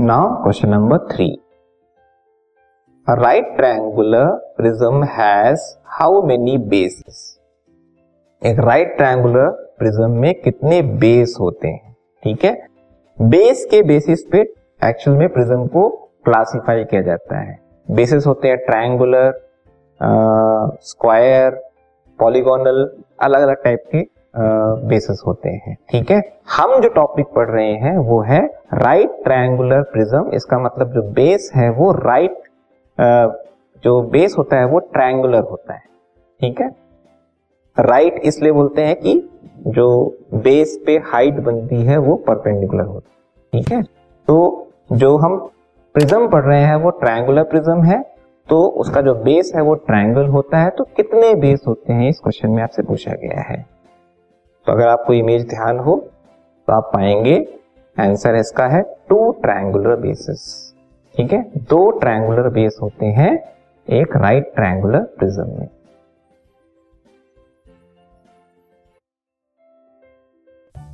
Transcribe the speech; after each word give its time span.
Now 0.00 0.42
question 0.42 0.68
number 0.68 0.98
three 0.98 1.26
right 3.08 3.56
triangular 3.56 4.26
prism 4.56 5.04
has 5.04 5.60
how 5.86 6.22
many 6.22 6.56
bases 6.58 7.40
एक 8.42 8.58
right 8.58 8.96
triangular 8.96 9.50
prism 9.78 10.10
में 10.10 10.34
कितने 10.34 10.82
base 10.82 11.36
होते 11.40 11.68
हैं? 11.68 11.96
ठीक 12.22 12.44
है? 12.44 12.66
बेस 13.18 13.66
के 13.70 13.82
बेसिस 13.82 14.24
पे 14.24 14.40
एक्चुअल 14.84 15.16
में 15.16 15.28
प्रिज्म 15.28 15.66
को 15.66 15.88
क्लासिफाई 16.24 16.84
किया 16.84 17.02
जाता 17.02 17.38
है। 17.38 17.58
बेसिस 17.90 18.26
होते 18.26 18.48
हैं 18.48 18.56
ट्रायंगुलर 18.56 19.40
स्क्वायर 20.82 21.50
पॉलीगोनल 22.18 22.98
अलग 23.20 23.42
अलग 23.42 23.62
टाइप 23.64 23.84
के। 23.92 24.13
बेसिस 24.36 25.22
होते 25.26 25.48
हैं, 25.48 25.76
ठीक 25.90 26.10
है? 26.10 26.20
हम 26.56 26.80
जो 26.80 26.88
टॉपिक 26.90 27.26
पढ़ 27.34 27.48
रहे 27.48 27.72
हैं, 27.74 27.96
वो 27.98 28.20
है 28.22 28.40
राइट 28.74 29.10
ट्रायंगुलर 29.24 29.82
प्रिज्म 29.82 30.30
इसका 30.34 30.58
मतलब 30.58 30.92
जो 30.92 31.02
बेस 31.12 31.50
है, 31.56 31.68
वो 31.70 31.90
राइट 31.94 32.38
जो 33.84 34.00
बेस 34.02 34.34
होता 34.38 34.56
है, 34.56 34.64
वो 34.64 34.78
ट्रायंगुलर 34.78 35.42
होता 35.42 35.74
है, 35.74 35.82
ठीक 36.40 36.60
है? 36.60 36.70
राइट 37.76 38.20
इसलिए 38.24 38.52
बोलते 38.52 38.82
हैं 38.82 38.96
कि 38.96 39.14
जो 39.66 39.86
बेस 40.34 40.78
पे 40.86 40.96
हाइट 41.04 41.34
बनती 41.40 41.82
है, 41.82 41.96
वो 41.98 42.16
परपेंडिकुलर 42.26 42.84
होती 42.84 43.08
है, 43.08 43.62
ठीक 43.62 43.72
है? 43.72 43.82
तो 44.28 44.66
जो 44.92 45.16
हम 45.16 45.36
प्रिज्म 45.94 46.28
पढ़ 46.28 46.44
रहे 46.44 46.60
हैं, 46.60 46.76
वो 46.76 46.90
ट्रायंगुलर 46.92 47.44
प्रिज्म 47.44 47.82
है 47.82 48.02
तो 48.48 48.56
उसका 48.80 49.00
जो 49.00 49.14
बेस 49.14 49.52
है, 49.56 49.62
वो 49.62 49.74
ट्रायंगल 49.76 50.26
होता 50.28 50.58
है 50.58 50.70
तो 50.70 50.84
कितने 50.96 51.34
बेस 51.34 51.62
होते 51.68 51.92
हैं, 51.92 52.08
इस 52.08 52.18
क्वेश्चन 52.18 52.50
में 52.50 52.62
आपसे 52.62 52.82
पूछा 52.82 53.12
गया 53.14 53.40
है। 53.42 53.73
तो 54.66 54.72
अगर 54.72 54.88
आपको 54.88 55.12
इमेज 55.12 55.48
ध्यान 55.48 55.78
हो 55.78 55.96
तो 56.68 56.72
आप 56.72 56.90
पाएँगे 56.94 57.58
आंसर 58.00 58.34
इसका 58.34 58.66
है 58.66 58.82
टू 58.82 59.32
ट्रायंगुलर 59.32 59.96
बेसिस 59.96 60.74
ठीक 61.16 61.32
है? 61.32 61.42
दो 61.56 61.90
ट्रायंगुलर 61.90 62.48
बेस 62.48 62.78
होते 62.82 63.06
हैं 63.06 63.56
एक 63.90 64.16
राइट 64.16 64.54
ट्रायंगुलर 64.54 64.98
प्रिज्म 64.98 65.46
में। 65.48 65.68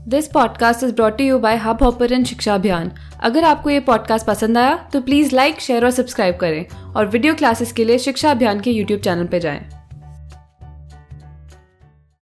This 0.09 0.29
podcast 0.29 0.85
is 0.85 0.95
brought 0.95 1.21
you 1.21 1.39
by 1.39 1.57
Hub 1.57 1.83
Hopper 1.83 2.25
Shiksha 2.25 2.55
Abhiyan 2.55 2.93
अगर 3.23 3.45
आपको 3.45 3.71
ये 3.71 3.81
पॉडकास्ट 3.81 4.27
पसंद 4.27 4.59
आया 4.59 4.89
तो 4.93 5.01
प्लीज़ 5.01 5.35
लाइक 5.37 5.61
शेयर 5.61 5.85
और 5.85 5.91
सब्सक्राइब 5.91 6.37
करें 6.37 6.93
और 6.97 7.07
वीडियो 7.07 7.35
क्लासेस 7.35 7.73
के 7.73 7.85
लिए 7.85 7.99
शिक्षा 7.99 8.31
अभियान 8.31 8.61
के 8.61 8.71
यूट्यूब 8.71 9.01
चैनल 9.01 9.27
पर 9.27 9.39
जाएँ। 9.39 9.80